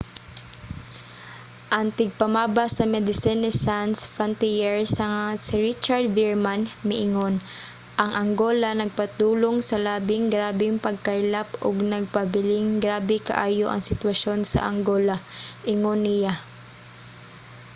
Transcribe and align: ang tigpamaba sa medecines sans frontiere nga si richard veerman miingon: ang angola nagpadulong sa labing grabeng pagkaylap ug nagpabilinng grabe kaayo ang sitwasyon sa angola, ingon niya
ang 1.77 1.87
tigpamaba 1.97 2.63
sa 2.75 2.83
medecines 2.95 3.55
sans 3.65 3.95
frontiere 4.13 4.81
nga 5.11 5.11
si 5.45 5.53
richard 5.67 6.05
veerman 6.17 6.61
miingon: 6.89 7.35
ang 8.03 8.11
angola 8.23 8.69
nagpadulong 8.73 9.57
sa 9.69 9.77
labing 9.87 10.25
grabeng 10.35 10.75
pagkaylap 10.85 11.47
ug 11.65 11.75
nagpabilinng 11.93 12.69
grabe 12.85 13.17
kaayo 13.29 13.65
ang 13.69 13.81
sitwasyon 13.89 14.39
sa 14.51 14.59
angola, 14.71 15.17
ingon 15.73 15.99
niya 16.05 16.33